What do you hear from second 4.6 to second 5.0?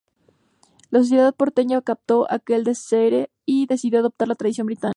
británica.